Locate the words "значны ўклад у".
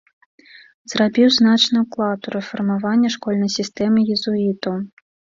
1.33-2.33